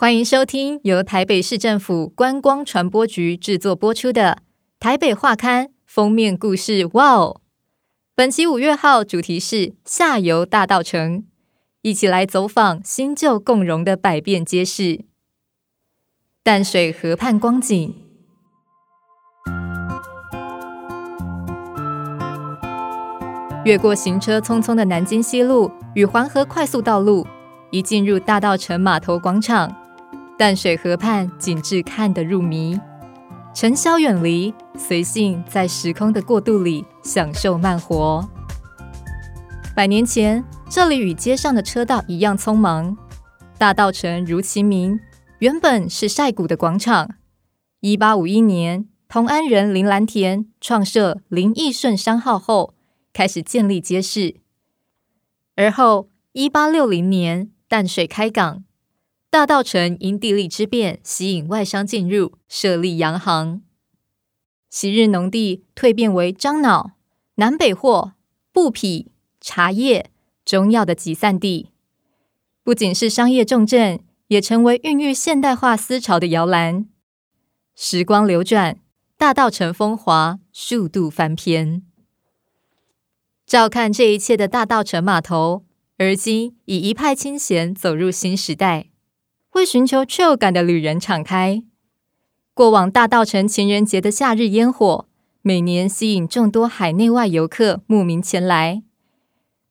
[0.00, 4.38] 欢迎收听由台北市政府观光传播局制作播出的
[4.80, 6.88] 《台北画刊》封面故事。
[6.94, 7.42] 哇哦！
[8.14, 11.24] 本期五月号主题是下游大道城，
[11.82, 15.04] 一起来走访新旧共融的百变街市。
[16.42, 17.94] 淡水河畔光景，
[23.66, 27.26] 越过行车匆匆的南京西路与环河快速道路，
[27.70, 29.76] 一进入大道城码头广场。
[30.40, 32.80] 淡水河畔景致看得入迷，
[33.54, 38.26] 尘嚣远离，随性在时空的过渡里享受慢活。
[39.76, 42.96] 百年前，这里与街上的车道一样匆忙。
[43.58, 44.98] 大稻埕如其名，
[45.40, 47.16] 原本是晒谷的广场。
[47.80, 52.72] 一八五一年，同安人林兰田创设林义顺商号后，
[53.12, 54.36] 开始建立街市。
[55.56, 58.64] 而后，一八六零年淡水开港。
[59.30, 63.62] 大道城因地利之便，吸引外商进入，设立洋行。
[64.68, 66.96] 昔日农地蜕变为樟脑、
[67.36, 68.14] 南北货、
[68.52, 70.10] 布匹、茶叶、
[70.44, 71.70] 中药的集散地，
[72.64, 76.88] 不仅是商业重镇，也成为孕育现代化思潮的摇篮。
[77.76, 78.80] 时光流转，
[79.16, 81.84] 大道城风华数度翻篇。
[83.46, 85.64] 照看这一切的大道城码头，
[85.98, 88.89] 而今已一派清闲，走入新时代。
[89.52, 91.62] 为寻求 chill 感的旅人敞开。
[92.54, 95.06] 过往大稻城情人节的夏日烟火，
[95.42, 98.82] 每年吸引众多海内外游客慕名前来。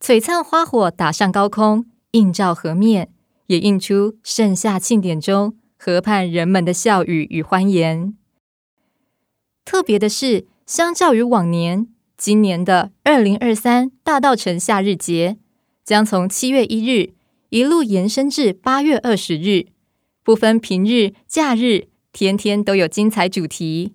[0.00, 3.10] 璀璨花火打上高空，映照河面，
[3.46, 8.14] 也映出盛夏庆典中河畔人们的笑语与欢颜。
[9.64, 11.86] 特别的是，相较于往年，
[12.18, 15.38] 今年的二零二三大稻城夏日节
[15.82, 17.14] 将从七月一日，
[17.50, 19.66] 一路延伸至八月二十日，
[20.22, 23.94] 不分平日、假日，天天都有精彩主题。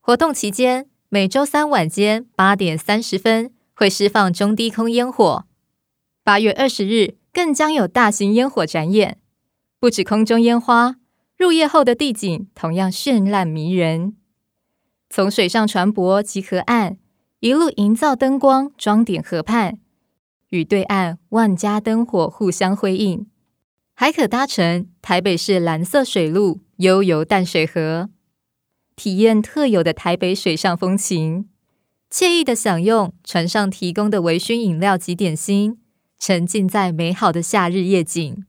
[0.00, 5.44] 活动期间，每周三晚间八点三十分会释放中低空烟火。
[6.24, 9.18] 八月二十日更将有大型烟火展演，
[9.78, 10.96] 不止空中烟花，
[11.36, 14.16] 入夜后的地景同样绚烂迷人。
[15.10, 16.98] 从水上船舶及河岸
[17.40, 19.78] 一路营造灯光，装点河畔。
[20.50, 23.26] 与对岸万家灯火互相辉映，
[23.94, 28.08] 还可搭乘台北市蓝色水路悠游淡水河，
[28.96, 31.48] 体验特有的台北水上风情，
[32.10, 35.78] 惬意的享用船上提供的微醺饮料及点心，
[36.18, 38.44] 沉浸在美好的夏日夜景。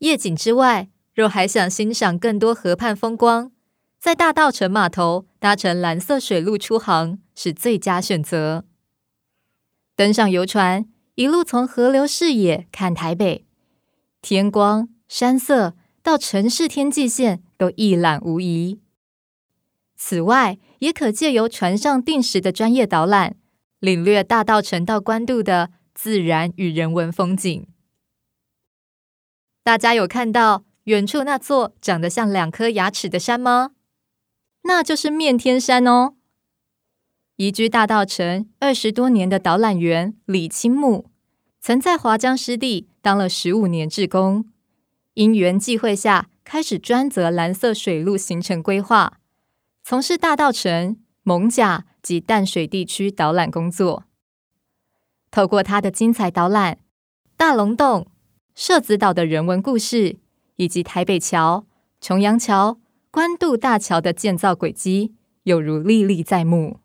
[0.00, 3.50] 夜景之外，若还想欣赏更多河畔风光，
[3.98, 8.65] 在大稻埕码头搭乘蓝色水路出航是最佳选择。
[9.96, 13.46] 登上游船，一路从河流视野看台北，
[14.20, 18.78] 天光、山色到城市天际线都一览无遗。
[19.96, 23.36] 此外，也可借由船上定时的专业导览，
[23.80, 27.66] 领略大稻城到关渡的自然与人文风景。
[29.62, 33.70] 大家有看到远处那座长得像两颗牙齿的山吗？
[34.64, 36.15] 那就是面天山哦。
[37.36, 41.10] 移居大稻埕二十多年的导览员李清木，
[41.60, 44.46] 曾在华江湿地当了十五年志工，
[45.12, 49.18] 因缘际会下开始专责蓝色水路行程规划，
[49.84, 54.04] 从事大稻埕、艋舺及淡水地区导览工作。
[55.30, 56.78] 透过他的精彩导览，
[57.36, 58.06] 大龙洞、
[58.54, 60.16] 社子岛的人文故事，
[60.56, 61.66] 以及台北桥、
[62.00, 62.80] 重阳桥、
[63.10, 66.78] 关渡大桥的建造轨迹，有如历历在目。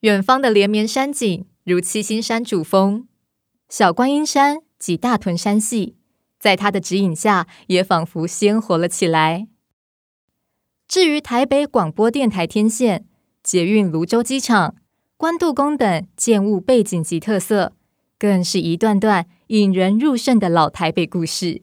[0.00, 3.06] 远方的连绵山景如七星山主峰，
[3.68, 5.96] 小观音山及大屯山系，
[6.38, 9.46] 在他的指引下也仿佛鲜活了起来。
[10.88, 13.06] 至于台北广播电台天线、
[13.42, 14.74] 捷运泸州机场、
[15.18, 17.74] 关渡宫等建物背景及特色，
[18.18, 21.60] 更是一段段引人入胜的老台北故事。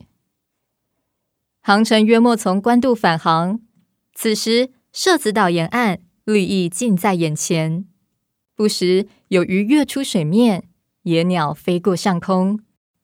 [1.60, 3.60] 航程约莫从关渡返航，
[4.14, 7.84] 此时社子岛沿岸绿意近在眼前。
[8.58, 10.68] 不时有鱼跃出水面，
[11.02, 12.58] 野鸟飞过上空，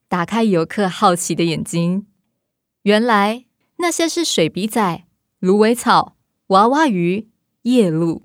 [0.08, 2.08] 打开游客好奇的眼睛。
[2.82, 3.44] 原来
[3.76, 5.04] 那些是水笔仔、
[5.38, 6.16] 芦苇草、
[6.48, 7.28] 娃娃鱼、
[7.62, 8.24] 夜鹭，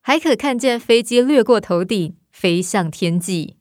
[0.00, 3.58] 还可看见飞机掠过头顶，飞向天际。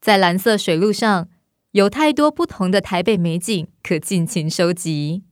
[0.00, 1.28] 在蓝色水路上，
[1.72, 5.24] 有太多不同的台北美景可尽情收集。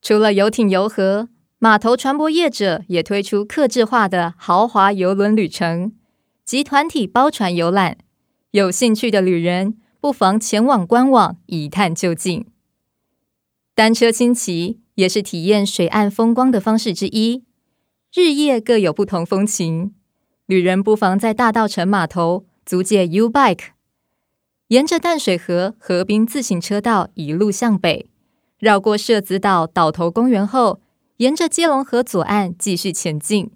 [0.00, 1.28] 除了游艇游河。
[1.62, 5.92] 码头船舶业者也推出客制化的豪华邮轮旅程
[6.44, 7.98] 及团体包船游览，
[8.50, 12.44] 有兴趣的旅人不妨前往官网，一探究竟。
[13.76, 17.44] 单车轻骑也是体验水岸风光的方式之一，
[18.12, 19.94] 日夜各有不同风情。
[20.46, 23.66] 旅人不妨在大稻城码头租借 U-Bike，
[24.66, 28.10] 沿着淡水河河滨自行车道一路向北，
[28.58, 30.80] 绕过社子岛岛头公园后，
[31.18, 33.50] 沿着基隆河左岸继续前进。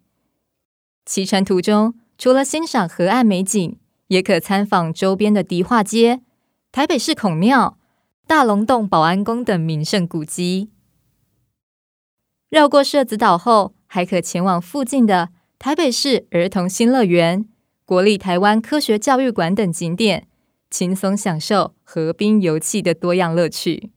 [1.05, 6.23] 骑乘途中，除了欣赏河岸美景，也可参访周边的迪化街、
[6.71, 7.79] 台北市孔庙、
[8.27, 10.71] 大龙洞保安宫等名胜古迹。
[12.49, 17.49] 绕过社子岛后，还可前往附近的台北市儿童新乐园、
[17.85, 20.29] 国立台湾科学教育馆等景点，
[20.71, 23.91] 轻松享受河滨游憩的多样乐趣。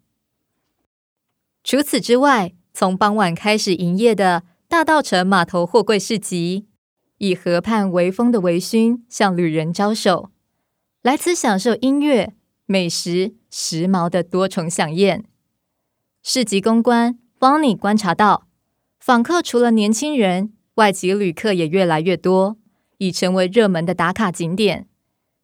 [1.64, 6.66] 除此之外，从傍晚开始营业的大稻埕码头货柜市集，
[7.18, 10.30] 以河畔微风的微醺向旅人招手，
[11.02, 12.34] 来此享受音乐、
[12.66, 15.26] 美食、时髦的多重享宴。
[16.24, 18.48] 市集公关 Bonnie 观察到，
[18.98, 22.56] 访客除了年轻人，外籍旅客也越来越多，
[23.00, 24.88] 已成为热门的打卡景点。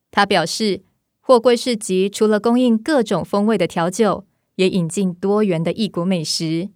[0.10, 0.86] 他表示，
[1.20, 6.70] 货柜市集除了供应各种风味的调酒，也引进多元的异国美食，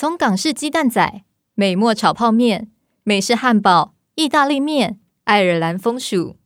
[0.00, 2.70] 从港式鸡蛋仔、美墨炒泡面、
[3.02, 6.36] 美式汉堡、意大利面、爱尔兰风薯、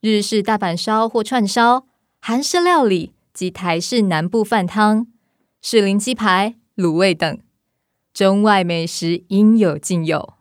[0.00, 1.84] 日式大阪烧或串烧、
[2.18, 5.06] 韩式料理及台式南部饭汤、
[5.60, 7.38] 士林鸡排、卤味等，
[8.14, 10.32] 中外美食应有尽有。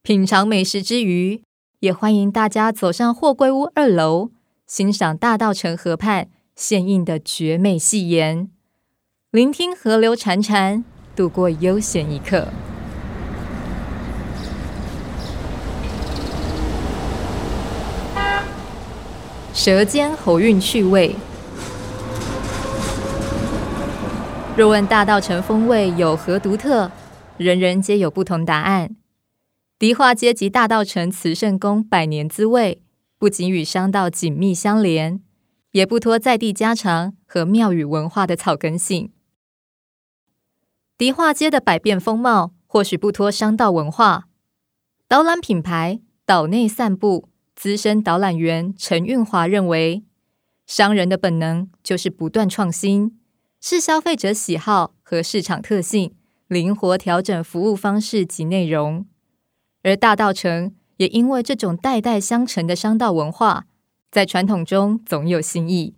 [0.00, 1.42] 品尝美食之余，
[1.80, 4.30] 也欢迎大家走上货柜屋二楼，
[4.66, 8.48] 欣赏大稻埕河畔现映的绝美戏颜，
[9.30, 10.82] 聆听河流潺潺，
[11.20, 12.48] 度过悠闲一刻。
[19.52, 21.14] 舌尖喉韵趣味，
[24.56, 26.90] 若问大道城风味有何独特，
[27.36, 28.96] 人人皆有不同答案。
[29.78, 32.80] 迪化街及大道城慈圣宫百年滋味，
[33.18, 35.20] 不仅与商道紧密相连，
[35.72, 39.10] 也不脱在地家常和庙宇文化的草根性。
[41.00, 44.28] 迪化街的百变风貌，或许不脱商道文化。
[45.08, 50.04] 导览品牌岛内散步资深导览员陈运华认为，
[50.66, 53.18] 商人的本能就是不断创新，
[53.62, 56.14] 视消费者喜好和市场特性，
[56.48, 59.06] 灵活调整服务方式及内容。
[59.82, 63.64] 而大道城也因为这种代代相承的商道文化，
[64.10, 65.94] 在传统中总有新意。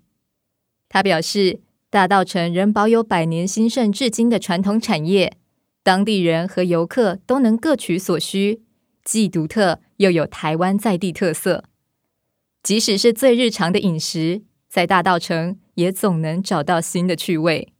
[0.89, 1.59] 他表示，
[1.93, 5.37] 大稻城仍保有百年兴盛至今的传统产业，
[5.83, 8.63] 当地人和游客都能各取所需，
[9.05, 11.65] 既独特又有台湾在地特色。
[12.63, 14.41] 即使是最日常的饮食，
[14.71, 17.75] 在大稻城也总能找到新的趣味。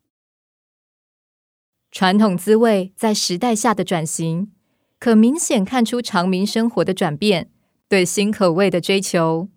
[1.91, 4.53] 传统滋味在时代下的转型。
[4.99, 7.51] 可明显看出长民生活的转变，
[7.89, 9.49] 对新口味的追求。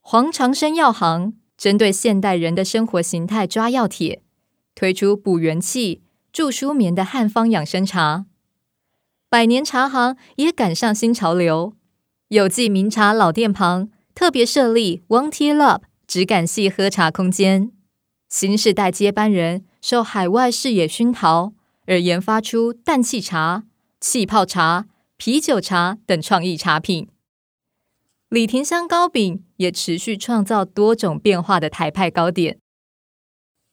[0.00, 1.32] 黄长生药行
[1.64, 4.20] 针对现代人的生活形态抓药帖，
[4.74, 8.26] 推出补元气、助舒眠的汉方养生茶。
[9.30, 11.72] 百年茶行也赶上新潮流，
[12.28, 17.72] 有记名茶老店旁特别设立 One Tea Lab 质感系喝茶空间。
[18.28, 21.54] 新世代接班人受海外视野熏陶，
[21.86, 23.64] 而研发出氮气茶。
[23.98, 24.84] 气泡茶、
[25.16, 27.08] 啤酒茶等创意茶品，
[28.34, 32.58] 李廷香糕饼也持续创造多种变化的台派糕点。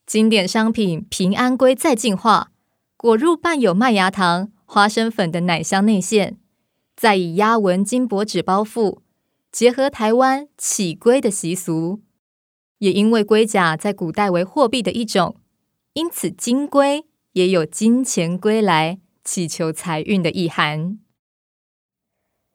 [0.06, 2.52] 经典商品平安龟再进化，
[2.96, 6.38] 裹入伴有麦芽糖、花生粉的奶香内馅，
[6.94, 9.00] 再以压纹金箔纸包覆，
[9.50, 12.00] 结合台湾起龟的习俗。
[12.78, 15.34] 也因为龟甲在古代为货币的一种，
[15.94, 19.00] 因此金龟也有金钱归来。
[19.24, 20.98] 祈求财运的意涵，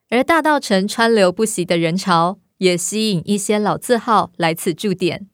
[0.09, 5.27] 而大道城川流不息的人潮，也吸引一些老字号来此驻点。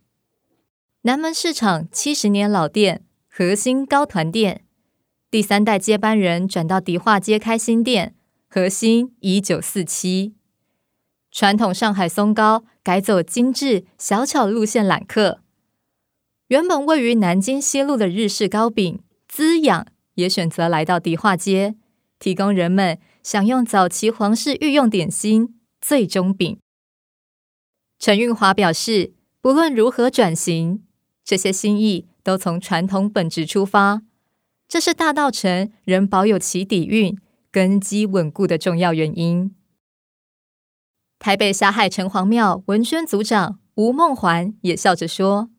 [1.03, 4.63] 南门市场七十年老店和兴糕团店，
[5.29, 8.15] 第三代接班人转到迪化街开新店，
[8.49, 10.33] 和兴一九四七。
[11.31, 15.39] 传统上海松糕改走精致小巧路线揽客，
[16.47, 19.87] 原本位于南京西路的日式糕饼滋养。
[20.15, 21.73] 也选择来到迪化街，
[22.19, 26.59] 提供人们享用早期皇室御用点心醉中饼。
[27.97, 30.83] 陈运华表示，不论如何转型，
[31.23, 34.01] 这些心意都从传统本质出发，
[34.67, 37.17] 这是大稻埕仍保有其底蕴、
[37.49, 39.55] 根基稳固的重要原因。
[41.17, 45.49] 台北霞海城隍庙文宣组长吴梦环也笑着说：“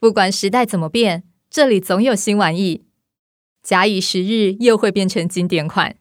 [0.00, 2.86] 不管时代怎么变，这里总有新玩意，
[3.62, 5.96] 假以时日，又会变成经典款。”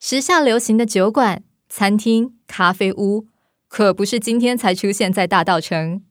[0.00, 3.26] 时下流行的酒馆、餐厅、咖啡屋，
[3.66, 6.02] 可不是今天才出现在大稻城。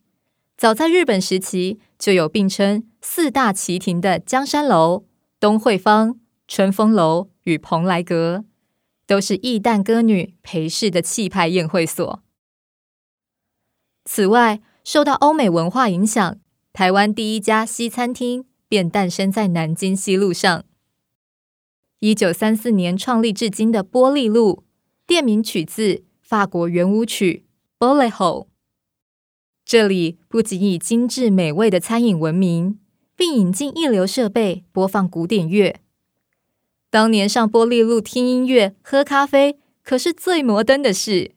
[0.57, 5.05] 早在日本时期，就有并称四大奇亭的江山楼、
[5.39, 8.43] 东惠坊、春风楼与蓬莱阁，
[9.05, 12.21] 都是义旦歌女陪侍的气派宴会所。
[14.03, 16.37] 此外，受到欧美文化影响，
[16.73, 20.65] 台湾第一家西餐厅便诞生在南京西路上。
[21.99, 24.63] 一九三四年创立至今的玻璃路，
[25.07, 27.43] 店名取自法国圆舞曲
[27.83, 28.43] 《Bolero》。
[29.65, 32.79] 这里不仅以精致美味的餐饮闻名，
[33.15, 35.79] 并引进一流设备播放古典乐。
[36.91, 41.31] 当年上玻璃路听音乐、喝咖啡，可是最摩登的事。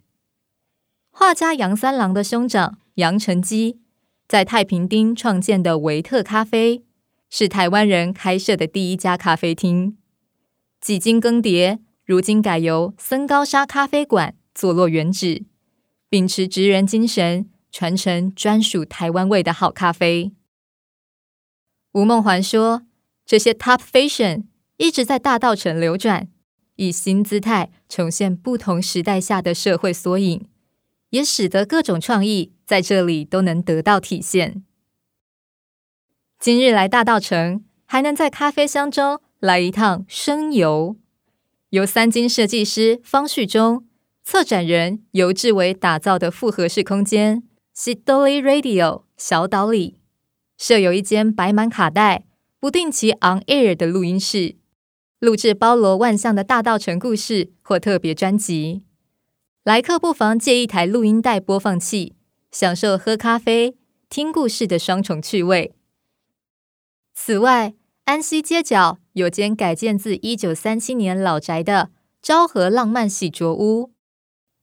[1.11, 3.81] 画家杨三郎的兄长杨成基
[4.29, 6.85] 在太平町创建的维特咖啡，
[7.31, 9.97] 是台湾人开设的第一家咖啡厅。
[10.81, 15.45] 几经更迭，如今改由森高沙咖啡馆坐落原址，
[16.09, 20.33] 秉持职人精神，传承专属台湾味的好咖啡。
[21.93, 22.87] 吴梦环说
[23.27, 24.45] ：“这些 Top Fashion
[24.79, 26.29] 一直在大道城流转，
[26.77, 30.49] 以新姿态重现不同时代下的社会缩影，
[31.11, 34.65] 也使得各种创意在这里都能得到体现。
[36.39, 40.97] 今日来大道城，还能在咖啡香中。”来一趟声游，
[41.71, 43.87] 由三金设计师方旭中、
[44.23, 47.43] 策展人游志伟打造的复合式空间
[47.75, 49.97] Sidoli Radio 小岛里，
[50.59, 52.27] 设有一间摆满卡带、
[52.59, 54.57] 不定期 on air 的录音室，
[55.19, 58.83] 录制包罗万象的大稻埕故事或特别专辑。
[59.65, 62.15] 来客不妨借一台录音带播放器，
[62.51, 63.75] 享受喝咖啡、
[64.11, 65.75] 听故事的双重趣味。
[67.15, 67.73] 此外，
[68.05, 71.91] 安溪街角有间改建自一九三七年老宅的
[72.23, 73.93] 昭和浪漫洗濯屋，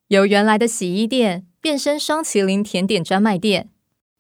[0.08, 3.70] 由原来的洗衣店变身双麒麟甜点专卖店，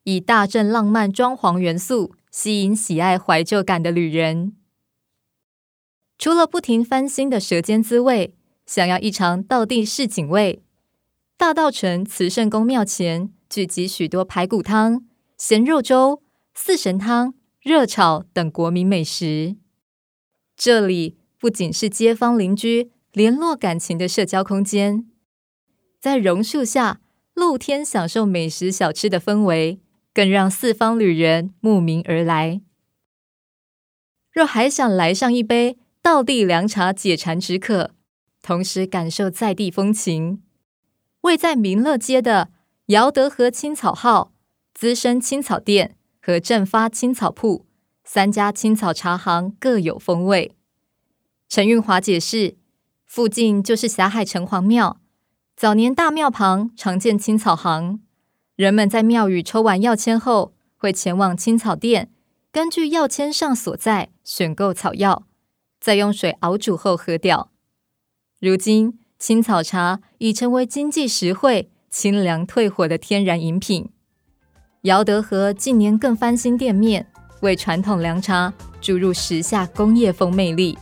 [0.04, 4.54] 以大正浪漫装潢元素吸引喜爱怀旧感的旅人。
[6.18, 8.34] 除了不停翻新的舌尖滋味，
[8.66, 10.62] 想要一尝道地市井味，
[11.38, 15.06] 大稻城慈圣宫庙前聚集许多排骨汤、
[15.38, 16.22] 咸肉粥、
[16.54, 17.34] 四神汤。
[17.60, 19.58] 热炒等国民美食，
[20.58, 25.06] 这里不仅是街坊邻居联络感情的社交空间，
[26.00, 27.00] 在榕树下
[27.36, 29.80] 露天享受美食小吃的氛围，
[30.14, 32.60] 更让四方旅人慕名而来。
[34.32, 37.92] 若还想来上一杯道地凉茶解馋止渴，
[38.42, 40.42] 同时感受在地风情，
[41.22, 42.50] 位在民乐街的
[42.88, 44.34] 姚德和青草号
[44.74, 45.94] 资深青草店。
[46.20, 47.66] 和正发青草铺
[48.10, 50.56] 三家青草茶行各有风味。
[51.50, 52.56] 陈韵华解释，
[53.06, 55.02] 附近就是霞海城隍庙，
[55.58, 58.00] 早年大庙旁常见青草行，
[58.56, 62.10] 人们在庙宇抽完药签后，会前往青草店，
[62.50, 65.28] 根据药签上所在选购草药，
[65.82, 67.52] 再用水熬煮后喝掉。
[68.40, 73.90] 如今，青草茶已成为经济实惠、清凉退火的天然饮品。
[74.84, 80.78] 姚德和近年更翻新店面，为传统凉茶注入时下工业风魅力，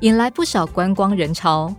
[0.00, 1.74] 引来不少观光人潮。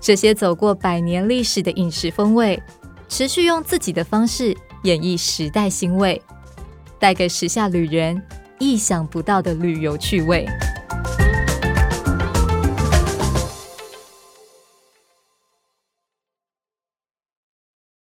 [0.00, 2.62] 这些走过百年历史的饮食风味，
[3.08, 6.20] 持续用自己的方式演绎时代新味，
[6.98, 8.22] 带给时下旅人
[8.58, 10.46] 意想不到的旅游趣味。